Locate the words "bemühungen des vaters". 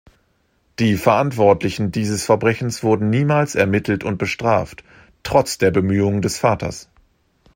5.69-6.89